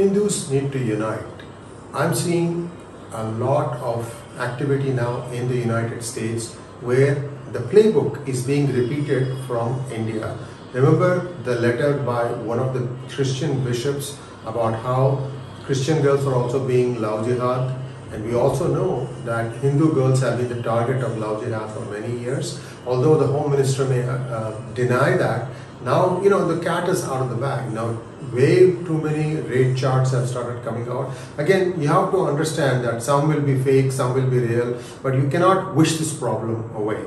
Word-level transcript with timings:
Hindus 0.00 0.50
need 0.50 0.72
to 0.72 0.78
unite. 0.78 1.42
I'm 1.92 2.14
seeing 2.14 2.70
a 3.12 3.24
lot 3.44 3.76
of 3.92 4.06
activity 4.38 4.92
now 4.94 5.28
in 5.30 5.48
the 5.48 5.56
United 5.56 6.02
States 6.02 6.54
where 6.90 7.16
the 7.52 7.58
playbook 7.72 8.26
is 8.26 8.46
being 8.46 8.72
repeated 8.72 9.36
from 9.46 9.84
India. 9.92 10.38
Remember 10.72 11.12
the 11.48 11.56
letter 11.56 11.98
by 11.98 12.24
one 12.52 12.58
of 12.58 12.72
the 12.72 12.88
Christian 13.14 13.62
bishops 13.62 14.16
about 14.46 14.80
how 14.86 15.28
Christian 15.66 16.00
girls 16.00 16.26
are 16.26 16.34
also 16.34 16.66
being 16.66 16.98
love 17.02 17.26
jihad 17.26 17.76
and 18.12 18.24
we 18.24 18.34
also 18.34 18.72
know 18.74 19.08
that 19.26 19.52
Hindu 19.56 19.92
girls 19.92 20.20
have 20.20 20.38
been 20.38 20.48
the 20.48 20.62
target 20.62 21.04
of 21.04 21.18
love 21.18 21.44
jihad 21.44 21.70
for 21.72 21.84
many 21.92 22.18
years. 22.18 22.58
Although 22.86 23.18
the 23.18 23.26
Home 23.26 23.50
Minister 23.50 23.84
may 23.84 24.02
uh, 24.02 24.14
uh, 24.14 24.60
deny 24.72 25.16
that, 25.18 25.50
now, 25.84 26.20
you 26.22 26.28
know, 26.28 26.46
the 26.46 26.62
cat 26.62 26.88
is 26.88 27.04
out 27.04 27.22
of 27.22 27.30
the 27.30 27.36
bag. 27.36 27.72
Now, 27.72 27.98
way 28.32 28.72
too 28.84 29.00
many 29.02 29.36
rate 29.36 29.76
charts 29.76 30.10
have 30.12 30.28
started 30.28 30.62
coming 30.62 30.88
out. 30.88 31.10
Again, 31.38 31.80
you 31.80 31.88
have 31.88 32.10
to 32.10 32.26
understand 32.26 32.84
that 32.84 33.02
some 33.02 33.28
will 33.28 33.40
be 33.40 33.58
fake, 33.58 33.90
some 33.90 34.14
will 34.14 34.28
be 34.28 34.38
real, 34.38 34.78
but 35.02 35.14
you 35.14 35.28
cannot 35.28 35.74
wish 35.74 35.96
this 35.96 36.12
problem 36.12 36.70
away. 36.74 37.02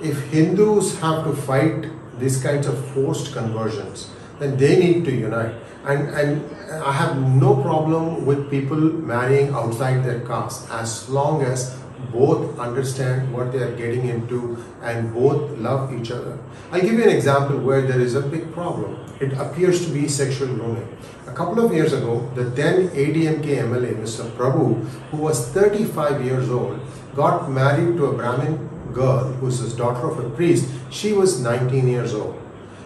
If 0.00 0.30
Hindus 0.30 1.00
have 1.00 1.24
to 1.24 1.32
fight 1.32 1.90
these 2.20 2.40
kinds 2.40 2.68
of 2.68 2.78
forced 2.92 3.32
conversions, 3.32 4.10
then 4.38 4.56
they 4.56 4.78
need 4.78 5.04
to 5.06 5.12
unite. 5.12 5.54
And, 5.84 6.08
and 6.10 6.56
I 6.70 6.92
have 6.92 7.20
no 7.20 7.56
problem 7.56 8.24
with 8.24 8.50
people 8.50 8.76
marrying 8.76 9.52
outside 9.52 10.04
their 10.04 10.20
caste 10.20 10.70
as 10.70 11.08
long 11.08 11.42
as 11.42 11.76
both 12.12 12.58
understand 12.58 13.32
what 13.32 13.52
they 13.52 13.58
are 13.58 13.76
getting 13.76 14.08
into 14.08 14.56
and 14.82 15.12
both 15.12 15.58
love 15.58 15.92
each 15.92 16.10
other. 16.10 16.38
I'll 16.72 16.80
give 16.80 16.94
you 16.94 17.02
an 17.02 17.10
example 17.10 17.58
where 17.58 17.82
there 17.82 18.00
is 18.00 18.14
a 18.14 18.20
big 18.20 18.52
problem. 18.52 18.98
It 19.20 19.32
appears 19.34 19.84
to 19.86 19.92
be 19.92 20.08
sexual 20.08 20.48
grooming. 20.48 20.96
A 21.26 21.32
couple 21.32 21.64
of 21.64 21.72
years 21.72 21.92
ago, 21.92 22.30
the 22.34 22.44
then 22.44 22.88
ADMK 22.90 23.44
MLA, 23.44 23.94
Mr. 23.96 24.28
Prabhu, 24.30 24.84
who 25.10 25.16
was 25.16 25.48
35 25.48 26.24
years 26.24 26.48
old, 26.50 26.80
got 27.14 27.50
married 27.50 27.96
to 27.96 28.06
a 28.06 28.12
Brahmin 28.12 28.68
girl 28.92 29.32
who's 29.34 29.60
the 29.60 29.76
daughter 29.76 30.08
of 30.08 30.18
a 30.18 30.30
priest. 30.30 30.70
She 30.90 31.12
was 31.12 31.40
19 31.40 31.88
years 31.88 32.14
old. 32.14 32.40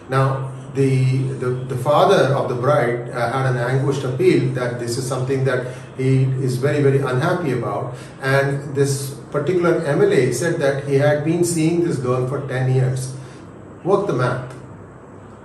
Now, 0.09 0.51
the, 0.73 1.17
the, 1.33 1.49
the 1.49 1.77
father 1.77 2.33
of 2.33 2.49
the 2.49 2.55
bride 2.55 3.09
uh, 3.09 3.31
had 3.31 3.55
an 3.55 3.57
anguished 3.57 4.03
appeal 4.03 4.49
that 4.53 4.79
this 4.79 4.97
is 4.97 5.07
something 5.07 5.43
that 5.43 5.75
he 5.97 6.23
is 6.23 6.57
very, 6.57 6.81
very 6.81 6.99
unhappy 6.99 7.51
about. 7.51 7.95
And 8.21 8.75
this 8.75 9.11
particular 9.31 9.81
MLA 9.81 10.33
said 10.33 10.59
that 10.59 10.87
he 10.87 10.95
had 10.95 11.23
been 11.23 11.43
seeing 11.43 11.83
this 11.83 11.97
girl 11.97 12.27
for 12.27 12.47
10 12.47 12.73
years. 12.73 13.15
Work 13.83 14.07
the 14.07 14.13
math. 14.13 14.55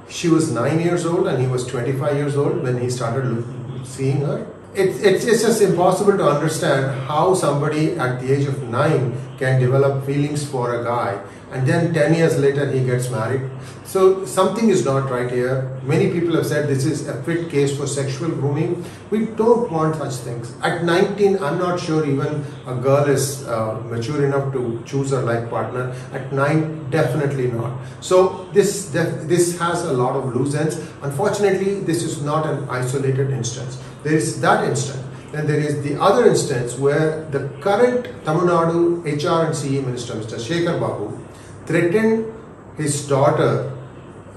She 0.08 0.28
was 0.28 0.50
9 0.50 0.80
years 0.80 1.04
old 1.04 1.26
and 1.26 1.40
he 1.40 1.46
was 1.46 1.66
25 1.66 2.16
years 2.16 2.36
old 2.36 2.62
when 2.62 2.80
he 2.80 2.88
started 2.88 3.44
seeing 3.84 4.22
her. 4.22 4.46
It, 4.74 4.88
it's, 5.04 5.24
it's 5.24 5.42
just 5.42 5.62
impossible 5.62 6.16
to 6.18 6.28
understand 6.28 7.08
how 7.08 7.34
somebody 7.34 7.96
at 7.98 8.20
the 8.20 8.32
age 8.32 8.46
of 8.46 8.62
9 8.62 9.36
can 9.38 9.60
develop 9.60 10.04
feelings 10.04 10.48
for 10.48 10.80
a 10.80 10.84
guy 10.84 11.20
and 11.50 11.66
then 11.66 11.94
10 11.94 12.14
years 12.14 12.38
later 12.38 12.70
he 12.70 12.84
gets 12.84 13.10
married. 13.10 13.50
So 13.84 14.26
something 14.26 14.68
is 14.68 14.84
not 14.84 15.10
right 15.10 15.30
here. 15.30 15.80
Many 15.82 16.10
people 16.10 16.36
have 16.36 16.44
said 16.44 16.68
this 16.68 16.84
is 16.84 17.08
a 17.08 17.22
fit 17.22 17.48
case 17.50 17.74
for 17.74 17.86
sexual 17.86 18.28
grooming. 18.28 18.84
We 19.10 19.26
don't 19.26 19.72
want 19.72 19.96
such 19.96 20.12
things. 20.16 20.54
At 20.62 20.84
19, 20.84 21.42
I'm 21.42 21.58
not 21.58 21.80
sure 21.80 22.04
even 22.04 22.44
a 22.66 22.74
girl 22.74 23.06
is 23.06 23.48
uh, 23.48 23.80
mature 23.86 24.26
enough 24.26 24.52
to 24.52 24.82
choose 24.84 25.10
her 25.10 25.22
life 25.22 25.48
partner. 25.48 25.94
At 26.12 26.32
9, 26.34 26.90
definitely 26.90 27.50
not. 27.50 27.78
So 28.00 28.46
this, 28.52 28.90
this 28.90 29.58
has 29.58 29.84
a 29.84 29.92
lot 29.94 30.16
of 30.16 30.36
loose 30.36 30.54
ends. 30.54 30.76
Unfortunately, 31.00 31.80
this 31.80 32.02
is 32.02 32.20
not 32.20 32.46
an 32.46 32.68
isolated 32.68 33.30
instance. 33.30 33.82
There 34.02 34.14
is 34.14 34.40
that 34.40 34.64
instance. 34.68 35.04
Then 35.32 35.46
there 35.46 35.60
is 35.60 35.82
the 35.82 36.00
other 36.00 36.26
instance 36.26 36.78
where 36.78 37.24
the 37.30 37.48
current 37.60 38.06
Tamil 38.24 38.46
Nadu 38.46 39.04
HR 39.04 39.46
and 39.46 39.54
CE 39.54 39.84
Minister, 39.84 40.14
Mr. 40.14 40.38
Shekhar 40.38 40.80
Babu, 40.80 41.18
threatened 41.66 42.32
his 42.78 43.06
daughter 43.06 43.76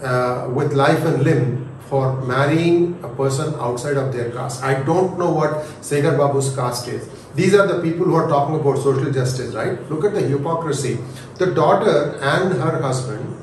uh, 0.02 0.50
with 0.54 0.74
life 0.74 1.06
and 1.06 1.24
limb 1.24 1.70
for 1.88 2.22
marrying 2.26 3.00
a 3.04 3.10
person 3.10 3.54
outside 3.56 3.98
of 3.98 4.12
their 4.14 4.32
caste. 4.32 4.64
I 4.64 4.82
don't 4.84 5.18
know 5.18 5.32
what 5.32 5.52
Shekhar 5.82 6.18
Babu's 6.18 6.54
caste 6.56 6.88
is. 6.88 7.08
These 7.36 7.54
are 7.54 7.68
the 7.68 7.82
people 7.82 8.06
who 8.06 8.16
are 8.16 8.28
talking 8.28 8.56
about 8.56 8.78
social 8.78 9.12
justice, 9.12 9.54
right? 9.54 9.90
Look 9.90 10.04
at 10.04 10.14
the 10.14 10.22
hypocrisy. 10.22 10.98
The 11.38 11.48
daughter 11.48 12.18
and 12.22 12.54
her 12.54 12.82
husband 12.82 13.38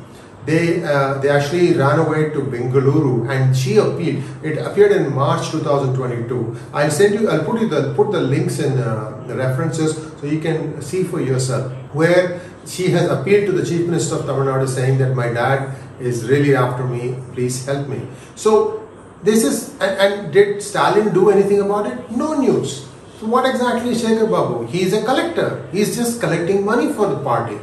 they 0.46 0.82
uh, 0.82 1.18
they 1.18 1.28
actually 1.28 1.74
ran 1.74 1.98
away 1.98 2.30
to 2.30 2.40
Bengaluru 2.40 3.28
and 3.30 3.56
she 3.56 3.76
appealed. 3.76 4.22
It 4.42 4.58
appeared 4.58 4.92
in 4.92 5.14
March 5.14 5.50
2022. 5.50 6.56
I'll 6.72 6.90
send 6.90 7.14
you. 7.20 7.28
I'll 7.28 7.44
put 7.44 7.60
you 7.60 7.68
the 7.68 7.92
put 7.94 8.12
the 8.12 8.20
links 8.20 8.58
in 8.58 8.78
uh, 8.78 9.22
the 9.26 9.36
references 9.36 9.94
so 10.20 10.26
you 10.26 10.40
can 10.40 10.80
see 10.80 11.04
for 11.04 11.20
yourself 11.20 11.72
where 11.92 12.40
she 12.66 12.88
has 12.90 13.10
appealed 13.10 13.46
to 13.46 13.52
the 13.52 13.64
chief 13.64 13.86
minister 13.86 14.16
of 14.16 14.26
Tamil 14.26 14.44
Nadu 14.46 14.68
saying 14.68 14.98
that 14.98 15.14
my 15.14 15.28
dad 15.32 15.74
is 16.00 16.24
really 16.28 16.56
after 16.56 16.84
me. 16.84 17.16
Please 17.34 17.64
help 17.66 17.88
me. 17.88 18.02
So 18.34 18.88
this 19.22 19.44
is 19.44 19.70
and, 19.80 20.00
and 20.06 20.32
did 20.32 20.62
Stalin 20.62 21.12
do 21.12 21.30
anything 21.30 21.60
about 21.60 21.86
it? 21.86 22.10
No 22.10 22.34
news. 22.40 22.86
So 23.20 23.26
what 23.26 23.48
exactly 23.52 23.90
is 23.90 24.02
Shekhar 24.02 24.30
Babu? 24.30 24.66
He 24.66 24.82
is 24.82 24.92
a 24.92 25.02
collector. 25.04 25.66
He 25.72 25.80
is 25.80 25.96
just 25.96 26.20
collecting 26.20 26.64
money 26.64 26.92
for 26.92 27.08
the 27.08 27.18
party 27.22 27.58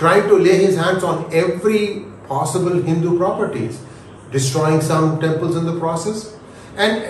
trying 0.00 0.26
to 0.28 0.36
lay 0.36 0.56
his 0.64 0.76
hands 0.76 1.04
on 1.04 1.32
every 1.32 2.06
possible 2.26 2.82
Hindu 2.82 3.16
properties, 3.18 3.80
destroying 4.32 4.80
some 4.80 5.20
temples 5.20 5.56
in 5.56 5.66
the 5.66 5.78
process. 5.78 6.36
And 6.76 7.04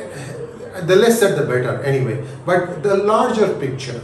the 0.88 0.96
less 0.96 1.20
said, 1.20 1.38
the 1.38 1.46
better, 1.46 1.82
anyway. 1.82 2.26
But 2.44 2.82
the 2.82 2.96
larger 2.96 3.54
picture, 3.58 4.00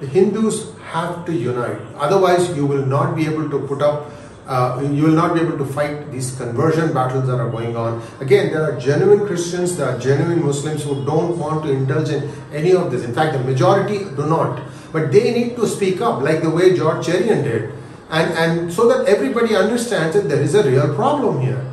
the 0.00 0.06
Hindus 0.06 0.74
have 0.92 1.26
to 1.26 1.32
unite. 1.32 1.80
Otherwise, 1.96 2.56
you 2.56 2.64
will 2.64 2.86
not 2.86 3.16
be 3.16 3.26
able 3.26 3.50
to 3.50 3.66
put 3.66 3.82
up 3.82 4.12
uh, 4.46 4.80
you 4.92 5.02
will 5.02 5.10
not 5.10 5.34
be 5.34 5.40
able 5.40 5.58
to 5.58 5.64
fight 5.64 6.12
these 6.12 6.36
conversion 6.36 6.94
battles 6.94 7.26
that 7.26 7.40
are 7.40 7.50
going 7.50 7.76
on. 7.76 8.00
Again, 8.20 8.52
there 8.52 8.62
are 8.62 8.78
genuine 8.78 9.26
Christians, 9.26 9.76
there 9.76 9.88
are 9.88 9.98
genuine 9.98 10.46
Muslims 10.46 10.84
who 10.84 11.04
don't 11.04 11.36
want 11.36 11.64
to 11.64 11.72
indulge 11.72 12.10
in 12.10 12.30
any 12.52 12.72
of 12.72 12.92
this. 12.92 13.02
In 13.02 13.12
fact, 13.12 13.32
the 13.32 13.42
majority 13.42 14.04
do 14.04 14.24
not. 14.24 14.62
But 14.92 15.10
they 15.10 15.32
need 15.32 15.56
to 15.56 15.66
speak 15.66 16.00
up, 16.00 16.22
like 16.22 16.42
the 16.42 16.50
way 16.50 16.76
George 16.76 17.04
Cherian 17.04 17.42
did 17.42 17.72
and, 18.10 18.32
and 18.34 18.72
so 18.72 18.88
that 18.88 19.08
everybody 19.08 19.56
understands 19.56 20.14
that 20.14 20.28
there 20.28 20.40
is 20.40 20.54
a 20.54 20.68
real 20.68 20.94
problem 20.94 21.40
here. 21.40 21.64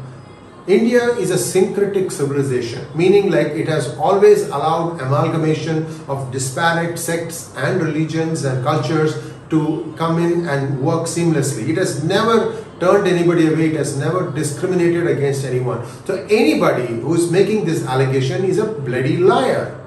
India 0.65 1.09
is 1.17 1.29
a 1.29 1.37
syncretic 1.37 2.09
civilization, 2.09 2.85
meaning 2.95 3.29
like 3.29 3.47
it 3.47 3.67
has 3.67 3.97
always 3.97 4.47
allowed 4.47 5.01
amalgamation 5.01 5.85
of 6.07 6.31
disparate 6.31 6.97
sects 6.97 7.53
and 7.57 7.81
religions 7.81 8.45
and 8.45 8.63
cultures 8.63 9.13
to 9.49 9.93
come 9.97 10.19
in 10.19 10.47
and 10.47 10.81
work 10.81 11.03
seamlessly. 11.03 11.67
It 11.67 11.77
has 11.77 12.03
never 12.03 12.63
turned 12.79 13.07
anybody 13.07 13.47
away, 13.47 13.71
it 13.71 13.75
has 13.75 13.97
never 13.97 14.31
discriminated 14.31 15.05
against 15.05 15.43
anyone. 15.43 15.85
So 16.05 16.25
anybody 16.29 16.87
who 16.87 17.13
is 17.13 17.29
making 17.29 17.65
this 17.65 17.85
allegation 17.85 18.45
is 18.45 18.57
a 18.57 18.65
bloody 18.65 19.17
liar. 19.17 19.79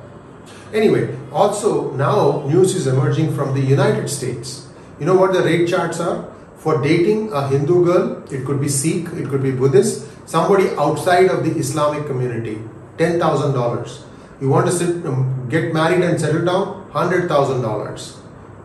Anyway, 0.75 1.17
also 1.33 1.91
now 1.93 2.47
news 2.47 2.75
is 2.75 2.87
emerging 2.87 3.35
from 3.35 3.55
the 3.55 3.61
United 3.61 4.09
States. 4.09 4.69
You 5.01 5.07
know 5.07 5.17
what 5.17 5.33
the 5.33 5.43
rate 5.43 5.69
charts 5.69 6.01
are? 6.01 6.36
For 6.67 6.83
dating 6.83 7.33
a 7.33 7.47
Hindu 7.47 7.85
girl, 7.85 8.07
it 8.29 8.45
could 8.45 8.61
be 8.61 8.69
Sikh, 8.69 9.07
it 9.13 9.29
could 9.29 9.41
be 9.41 9.53
Buddhist, 9.53 10.05
somebody 10.29 10.71
outside 10.77 11.27
of 11.27 11.45
the 11.45 11.53
Islamic 11.65 12.09
community, 12.09 12.59
$10,000. 12.99 14.03
You 14.41 14.49
want 14.49 14.67
to 14.67 14.73
sit, 14.73 15.07
um, 15.07 15.47
get 15.49 15.73
married 15.73 16.03
and 16.03 16.21
settle 16.21 16.45
down? 16.45 16.91
$100,000. 16.91 18.17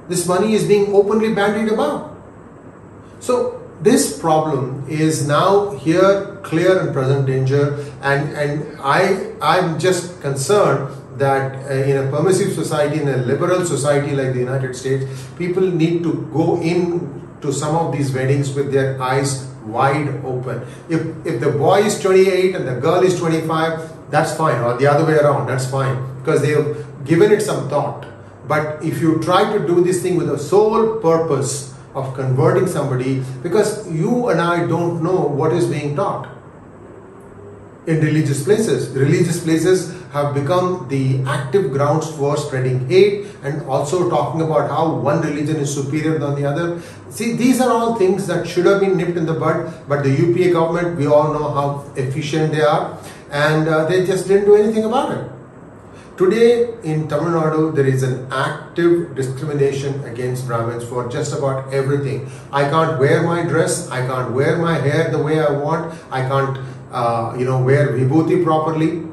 This 0.10 0.28
money 0.28 0.56
is 0.56 0.68
being 0.68 0.96
openly 0.96 1.36
bandied 1.36 1.72
about. 1.72 2.18
So 3.20 3.62
this 3.82 4.20
problem 4.20 4.84
is 4.90 5.28
now 5.28 5.70
here, 5.76 6.40
clear 6.42 6.80
and 6.80 6.92
present 6.92 7.28
danger, 7.28 7.86
and, 8.02 8.36
and 8.36 8.82
I, 8.82 9.32
I'm 9.44 9.80
just 9.80 10.20
concerned 10.22 10.90
that 11.20 11.70
uh, 11.70 11.74
in 11.76 11.98
a 11.98 12.10
permissive 12.10 12.54
society, 12.54 13.00
in 13.00 13.08
a 13.10 13.18
liberal 13.18 13.64
society 13.64 14.16
like 14.16 14.34
the 14.34 14.40
United 14.40 14.76
States, 14.76 15.06
people 15.38 15.62
need 15.62 16.02
to 16.02 16.28
go 16.34 16.60
in 16.64 17.22
to 17.42 17.52
some 17.52 17.76
of 17.76 17.92
these 17.92 18.14
weddings 18.14 18.54
with 18.54 18.72
their 18.72 19.02
eyes 19.02 19.48
wide 19.64 20.24
open. 20.26 20.66
If, 20.90 21.02
if 21.26 21.40
the 21.40 21.52
boy 21.52 21.82
is 21.82 22.00
28 22.00 22.56
and 22.56 22.68
the 22.68 22.76
girl 22.76 23.02
is 23.04 23.18
25, 23.20 24.12
that's 24.12 24.36
fine, 24.36 24.62
or 24.62 24.78
the 24.78 24.88
other 24.88 25.06
way 25.06 25.18
around, 25.18 25.48
that's 25.48 25.70
fine, 25.70 26.18
because 26.20 26.42
they 26.42 26.52
have 26.52 27.06
given 27.06 27.32
it 27.32 27.42
some 27.42 27.70
thought. 27.70 28.06
But 28.48 28.84
if 28.84 29.02
you 29.02 29.20
try 29.20 29.52
to 29.52 29.66
do 29.66 29.84
this 29.84 30.02
thing 30.02 30.18
with 30.18 30.28
the 30.28 30.38
sole 30.38 31.00
purpose 31.00 31.74
of 31.94 32.14
converting 32.16 32.68
somebody, 32.68 33.24
because 33.44 33.90
you 33.92 34.30
and 34.30 34.42
I 34.42 34.68
don't 34.68 35.04
know 35.04 35.22
what 35.22 35.54
is 35.54 35.68
being 35.68 35.96
taught 35.96 36.30
in 37.88 38.02
religious 38.02 38.44
places. 38.44 38.90
Religious 38.90 39.44
places 39.44 40.01
have 40.12 40.34
become 40.34 40.88
the 40.90 41.24
active 41.26 41.72
grounds 41.72 42.10
for 42.12 42.38
spreading 42.38 42.88
hate 42.90 43.28
and 43.44 43.62
also 43.64 44.10
talking 44.10 44.42
about 44.42 44.70
how 44.70 44.94
one 44.94 45.22
religion 45.22 45.56
is 45.56 45.74
superior 45.74 46.20
than 46.20 46.36
the 46.36 46.46
other. 46.46 46.82
See, 47.10 47.34
these 47.36 47.62
are 47.62 47.72
all 47.72 47.96
things 47.96 48.28
that 48.28 48.48
should 48.48 48.66
have 48.66 48.82
been 48.82 48.98
nipped 48.98 49.18
in 49.18 49.26
the 49.26 49.34
bud, 49.34 49.74
but 49.88 50.04
the 50.04 50.12
UPA 50.12 50.52
government, 50.54 50.98
we 50.98 51.08
all 51.08 51.34
know 51.34 51.52
how 51.52 51.92
efficient 51.96 52.52
they 52.52 52.62
are. 52.62 52.98
and 53.32 53.68
uh, 53.68 53.86
they 53.86 54.06
just 54.06 54.28
didn't 54.28 54.46
do 54.46 54.56
anything 54.56 54.84
about 54.84 55.18
it. 55.18 55.32
Today 56.18 56.74
in 56.84 57.08
Tamil 57.08 57.32
Nadu, 57.32 57.74
there 57.74 57.88
is 57.88 58.04
an 58.04 58.28
active 58.32 59.16
discrimination 59.16 60.04
against 60.04 60.46
Brahmins 60.46 60.84
for 60.84 61.08
just 61.10 61.34
about 61.34 61.74
everything. 61.74 62.30
I 62.52 62.70
can't 62.70 63.00
wear 63.00 63.24
my 63.24 63.44
dress, 63.44 63.90
I 63.90 64.06
can't 64.06 64.32
wear 64.34 64.58
my 64.58 64.76
hair 64.76 65.10
the 65.10 65.24
way 65.24 65.40
I 65.40 65.50
want, 65.50 65.96
I 66.12 66.22
can't, 66.28 66.60
uh, 66.92 67.36
you 67.40 67.46
know, 67.46 67.64
wear 67.64 67.88
vibhuti 67.88 68.44
properly. 68.44 69.08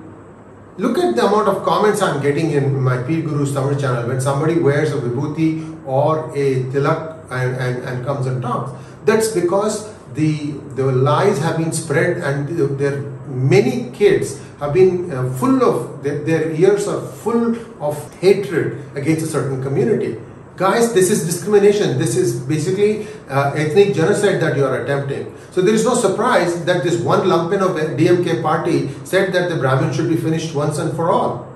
Look 0.78 0.96
at 0.96 1.16
the 1.16 1.26
amount 1.26 1.48
of 1.48 1.64
comments 1.64 2.00
I'm 2.00 2.22
getting 2.22 2.52
in 2.52 2.80
my 2.80 2.98
PGurus 2.98 3.52
Tamil 3.52 3.76
channel 3.80 4.06
when 4.06 4.20
somebody 4.20 4.60
wears 4.60 4.92
a 4.92 4.98
vibhuti 4.98 5.74
or 5.84 6.30
a 6.36 6.62
tilak 6.70 7.18
and, 7.32 7.56
and, 7.56 7.82
and 7.82 8.06
comes 8.06 8.26
and 8.28 8.40
talks. 8.40 8.70
That's 9.04 9.32
because 9.32 9.92
the, 10.14 10.52
the 10.76 10.84
lies 10.84 11.40
have 11.40 11.56
been 11.56 11.72
spread 11.72 12.18
and 12.18 12.78
there 12.78 13.00
many 13.26 13.90
kids 13.90 14.40
have 14.60 14.72
been 14.72 15.10
uh, 15.10 15.28
full 15.34 15.64
of, 15.64 16.04
their, 16.04 16.22
their 16.22 16.52
ears 16.52 16.86
are 16.86 17.00
full 17.00 17.56
of 17.82 18.14
hatred 18.20 18.80
against 18.94 19.24
a 19.24 19.26
certain 19.26 19.60
community. 19.60 20.16
Guys, 20.58 20.92
this 20.92 21.08
is 21.08 21.24
discrimination. 21.24 21.98
This 21.98 22.16
is 22.16 22.34
basically 22.40 23.06
uh, 23.28 23.52
ethnic 23.54 23.94
genocide 23.94 24.42
that 24.42 24.56
you 24.56 24.64
are 24.64 24.82
attempting. 24.82 25.32
So 25.52 25.62
there 25.62 25.72
is 25.72 25.84
no 25.84 25.94
surprise 25.94 26.64
that 26.64 26.82
this 26.82 27.00
one 27.00 27.28
lumpen 27.28 27.62
of 27.62 27.76
DMK 27.96 28.42
party 28.42 28.90
said 29.04 29.32
that 29.34 29.50
the 29.50 29.56
Brahmin 29.56 29.92
should 29.92 30.08
be 30.08 30.16
finished 30.16 30.56
once 30.56 30.78
and 30.78 30.96
for 30.96 31.12
all. 31.12 31.46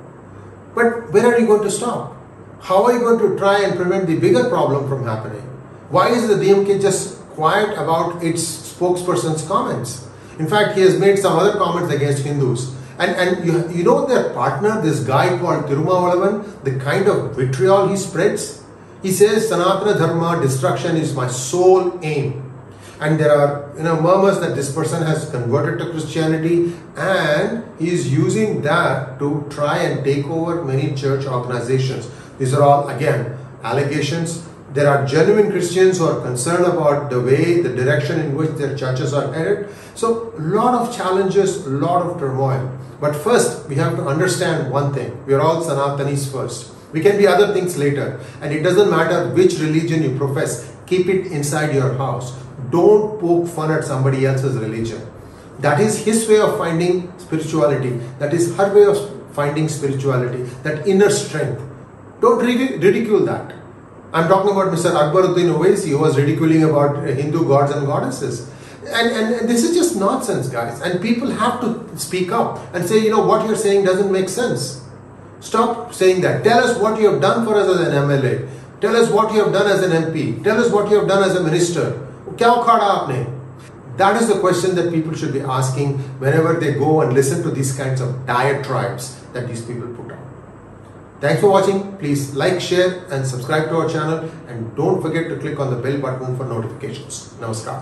But 0.77 1.11
where 1.13 1.27
are 1.27 1.37
you 1.37 1.49
going 1.49 1.65
to 1.65 1.71
stop? 1.71 2.17
How 2.61 2.85
are 2.85 2.93
you 2.93 3.01
going 3.01 3.19
to 3.19 3.37
try 3.37 3.65
and 3.65 3.75
prevent 3.75 4.07
the 4.07 4.21
bigger 4.21 4.49
problem 4.49 4.89
from 4.89 5.05
happening? 5.05 5.43
Why 5.91 6.11
is 6.11 6.29
the 6.29 6.37
DMK 6.37 6.81
just 6.81 7.19
quiet 7.31 7.73
about 7.73 8.23
its 8.23 8.41
spokesperson's 8.73 9.45
comments? 9.49 10.07
In 10.39 10.47
fact, 10.47 10.77
he 10.77 10.83
has 10.83 10.97
made 10.97 11.19
some 11.19 11.37
other 11.37 11.59
comments 11.59 11.93
against 11.93 12.23
Hindus. 12.23 12.73
And, 13.01 13.11
and 13.17 13.45
you, 13.45 13.69
you 13.79 13.83
know 13.83 14.07
their 14.07 14.33
partner, 14.33 14.81
this 14.81 15.01
guy 15.01 15.37
called 15.41 15.65
Tirumavalavan, 15.65 16.63
the 16.63 16.79
kind 16.79 17.09
of 17.09 17.35
vitriol 17.35 17.89
he 17.89 17.97
spreads? 17.97 18.62
He 19.03 19.11
says 19.11 19.51
Sanatana 19.51 19.99
Dharma 19.99 20.41
destruction 20.41 20.97
is 20.97 21.13
my 21.13 21.27
sole 21.27 21.99
aim. 22.05 22.53
And 23.01 23.19
there 23.19 23.37
are 23.37 23.73
you 23.77 23.83
know 23.83 24.01
murmurs 24.01 24.39
that 24.39 24.55
this 24.55 24.73
person 24.73 25.03
has 25.03 25.29
converted 25.29 25.81
to 25.81 25.91
Christianity 25.91 26.73
and 26.97 27.65
he 27.81 27.91
is 27.91 28.13
using 28.13 28.63
that 28.63 29.19
to 29.19 29.45
try 29.51 29.79
and 29.79 30.05
take 30.05 30.25
over 30.27 30.65
many 30.65 30.95
church 30.95 31.27
organizations. 31.27 32.09
These 32.39 32.55
are 32.55 32.63
all 32.63 32.89
again 32.89 33.37
allegations. 33.65 34.47
There 34.73 34.89
are 34.89 35.05
genuine 35.05 35.51
Christians 35.51 35.99
who 35.99 36.07
are 36.07 36.21
concerned 36.23 36.65
about 36.65 37.11
the 37.11 37.21
way, 37.21 37.61
the 37.61 37.75
direction 37.75 38.21
in 38.21 38.37
which 38.37 38.51
their 38.51 38.77
churches 38.77 39.13
are 39.13 39.33
headed. 39.35 39.69
So, 39.95 40.33
a 40.39 40.41
lot 40.41 40.75
of 40.75 40.97
challenges, 40.97 41.67
a 41.67 41.71
lot 41.71 42.07
of 42.07 42.19
turmoil. 42.19 42.79
But 42.99 43.15
first, 43.15 43.69
we 43.69 43.75
have 43.75 43.97
to 43.97 44.07
understand 44.07 44.73
one 44.73 44.95
thing 44.95 45.27
we 45.27 45.35
are 45.35 45.41
all 45.41 45.63
Sanatanis 45.63 46.31
first. 46.31 46.73
We 46.93 47.01
can 47.01 47.17
be 47.17 47.27
other 47.27 47.53
things 47.53 47.77
later. 47.77 48.21
And 48.41 48.53
it 48.53 48.63
doesn't 48.63 48.91
matter 48.91 49.31
which 49.35 49.59
religion 49.59 50.03
you 50.03 50.17
profess, 50.17 50.75
keep 50.87 51.09
it 51.09 51.33
inside 51.33 51.75
your 51.75 51.95
house. 51.95 52.33
Don't 52.71 53.21
poke 53.21 53.49
fun 53.49 53.71
at 53.71 53.85
somebody 53.85 54.27
else's 54.27 54.57
religion. 54.57 55.01
That 55.61 55.81
is 55.81 56.05
his 56.05 56.29
way 56.29 56.41
of 56.41 56.59
finding 56.59 57.13
spirituality. 57.19 58.01
That 58.19 58.35
is 58.35 58.55
her 58.57 58.75
way 58.75 58.85
of 58.85 59.35
finding 59.35 59.69
spirituality. 59.69 60.43
That 60.63 60.87
inner 60.87 61.11
strength. 61.11 61.63
Don't 62.21 62.45
ridicule 62.45 63.25
that. 63.27 63.55
I'm 64.13 64.29
talking 64.29 64.51
about 64.53 64.73
Mr. 64.73 64.91
Akbaruddin 64.93 65.55
Owaisi 65.57 65.89
who 65.89 65.99
was 65.99 66.19
ridiculing 66.19 66.65
about 66.65 67.03
Hindu 67.05 67.49
gods 67.49 67.73
and 67.73 67.87
goddesses. 67.87 68.51
And, 68.87 69.11
and, 69.11 69.35
and, 69.35 69.49
this 69.49 69.63
is 69.65 69.75
just 69.75 69.97
nonsense, 69.97 70.49
guys. 70.49 70.81
And 70.83 71.01
people 71.01 71.31
have 71.31 71.61
to 71.61 71.97
speak 71.97 72.31
up 72.33 72.61
and 72.75 72.87
say, 72.87 72.99
you 72.99 73.11
know, 73.11 73.25
what 73.25 73.47
you're 73.47 73.57
saying 73.57 73.85
doesn't 73.85 74.11
make 74.13 74.29
sense. 74.29 74.85
Stop 75.43 75.93
saying 75.93 76.21
that. 76.23 76.45
Tell 76.45 76.63
us 76.63 76.79
what 76.79 76.99
you 77.01 77.11
have 77.11 77.21
done 77.21 77.45
for 77.45 77.57
us 77.57 77.69
as 77.69 77.89
an 77.89 77.95
MLA. 77.95 78.49
Tell 78.81 78.97
us 78.97 79.11
what 79.11 79.35
you 79.35 79.45
have 79.45 79.53
done 79.53 79.71
as 79.71 79.83
an 79.83 79.91
MP. 79.91 80.43
Tell 80.43 80.59
us 80.59 80.71
what 80.73 80.89
you 80.91 81.01
have 81.01 81.09
done 81.09 81.23
as 81.23 81.37
a 81.37 81.43
minister. 81.43 82.09
That 83.99 84.23
is 84.23 84.29
the 84.29 84.39
question 84.41 84.75
that 84.77 84.91
people 84.93 85.15
should 85.15 85.33
be 85.33 85.41
asking 85.41 85.99
whenever 86.19 86.55
they 86.55 86.75
go 86.75 87.03
and 87.03 87.13
listen 87.13 87.43
to 87.43 87.51
these 87.51 87.77
kinds 87.77 88.01
of 88.01 88.27
diatribes 88.27 89.21
that 89.33 89.47
these 89.49 89.63
people 89.63 89.89
put 89.95 90.13
out. 90.13 90.19
Thanks 91.21 91.41
for 91.41 91.51
watching. 91.51 91.97
Please 91.99 92.35
like, 92.35 92.61
share 92.61 93.05
and 93.11 93.25
subscribe 93.27 93.69
to 93.69 93.77
our 93.77 93.89
channel 93.89 94.29
and 94.49 94.75
don't 94.75 95.01
forget 95.03 95.29
to 95.29 95.37
click 95.37 95.61
on 95.61 95.71
the 95.71 95.77
bell 95.77 95.99
button 96.01 96.37
for 96.37 96.45
notifications. 96.45 97.35
Namaskar. 97.39 97.71